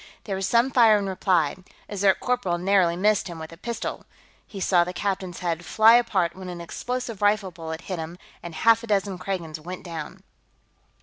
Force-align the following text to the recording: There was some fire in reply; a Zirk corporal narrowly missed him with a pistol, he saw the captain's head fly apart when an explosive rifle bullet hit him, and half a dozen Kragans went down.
There 0.23 0.35
was 0.35 0.47
some 0.47 0.71
fire 0.71 0.97
in 0.97 1.05
reply; 1.07 1.55
a 1.87 1.95
Zirk 1.95 2.19
corporal 2.19 2.57
narrowly 2.57 2.95
missed 2.95 3.27
him 3.27 3.37
with 3.37 3.51
a 3.51 3.55
pistol, 3.57 4.03
he 4.47 4.59
saw 4.59 4.83
the 4.83 4.93
captain's 4.93 5.41
head 5.41 5.63
fly 5.63 5.93
apart 5.93 6.35
when 6.35 6.49
an 6.49 6.59
explosive 6.59 7.21
rifle 7.21 7.51
bullet 7.51 7.81
hit 7.81 7.99
him, 7.99 8.17
and 8.41 8.55
half 8.55 8.81
a 8.81 8.87
dozen 8.87 9.19
Kragans 9.19 9.59
went 9.59 9.83
down. 9.83 10.23